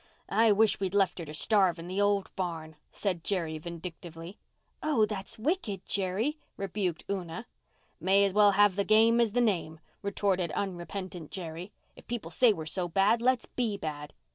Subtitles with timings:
[0.33, 4.39] "I wish we'd left her to starve in the old barn," said Jerry vindictively.
[4.81, 7.45] "Oh, that's wicked, Jerry," rebuked Una.
[7.99, 11.71] "May as well have the game as the name," retorted unrepentant Jerry.
[11.95, 14.15] "If people say we're so bad let's be bad."